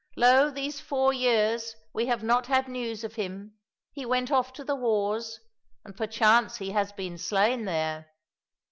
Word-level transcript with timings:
Lo, 0.15 0.49
these 0.49 0.79
four 0.81 1.13
years 1.13 1.75
we 1.93 2.07
have 2.07 2.23
not 2.23 2.47
had 2.47 2.67
news 2.67 3.03
of 3.03 3.13
him. 3.13 3.55
He 3.91 4.03
went 4.03 4.31
off 4.31 4.51
to 4.53 4.63
the 4.63 4.73
wars, 4.73 5.39
and 5.85 5.95
perchance 5.95 6.57
he 6.57 6.71
has 6.71 6.91
been 6.91 7.19
slain 7.19 7.65
there." 7.65 8.07